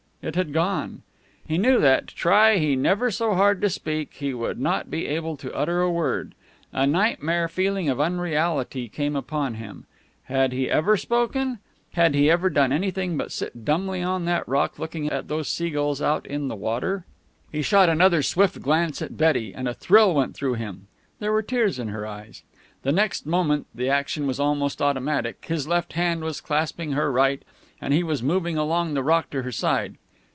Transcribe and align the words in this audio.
It 0.23 0.35
had 0.35 0.53
gone. 0.53 1.01
He 1.47 1.57
knew 1.57 1.79
that, 1.79 2.05
try 2.07 2.57
he 2.59 2.75
never 2.75 3.09
so 3.09 3.33
hard 3.33 3.59
to 3.61 3.71
speak, 3.71 4.13
he 4.13 4.35
would 4.35 4.59
not 4.59 4.91
be 4.91 5.07
able 5.07 5.35
to 5.37 5.51
utter 5.51 5.81
a 5.81 5.89
word. 5.89 6.35
A 6.71 6.85
nightmare 6.85 7.47
feeling 7.47 7.89
of 7.89 7.99
unreality 7.99 8.87
came 8.87 9.15
upon 9.15 9.55
him. 9.55 9.87
Had 10.25 10.51
he 10.51 10.69
ever 10.69 10.95
spoken? 10.95 11.57
Had 11.93 12.13
he 12.13 12.29
ever 12.29 12.51
done 12.51 12.71
anything 12.71 13.17
but 13.17 13.31
sit 13.31 13.65
dumbly 13.65 14.03
on 14.03 14.25
that 14.25 14.47
rock, 14.47 14.77
looking 14.77 15.09
at 15.09 15.27
those 15.27 15.47
sea 15.49 15.71
gulls 15.71 16.03
out 16.03 16.27
in 16.27 16.49
the 16.49 16.55
water? 16.55 17.03
He 17.51 17.63
shot 17.63 17.89
another 17.89 18.21
swift 18.21 18.61
glance 18.61 19.01
at 19.01 19.17
Betty, 19.17 19.55
and 19.55 19.67
a 19.67 19.73
thrill 19.73 20.13
went 20.13 20.35
through 20.35 20.53
him. 20.53 20.85
There 21.17 21.31
were 21.31 21.41
tears 21.41 21.79
in 21.79 21.87
her 21.87 22.05
eyes. 22.05 22.43
The 22.83 22.91
next 22.91 23.25
moment 23.25 23.65
the 23.73 23.89
action 23.89 24.27
was 24.27 24.39
almost 24.39 24.83
automatic 24.83 25.43
his 25.47 25.67
left 25.67 25.93
hand 25.93 26.23
was 26.23 26.41
clasping 26.41 26.91
her 26.91 27.11
right, 27.11 27.41
and 27.81 27.91
he 27.91 28.03
was 28.03 28.21
moving 28.21 28.55
along 28.55 28.93
the 28.93 29.01
rock 29.01 29.31
to 29.31 29.41
her 29.41 29.51
side. 29.51 29.95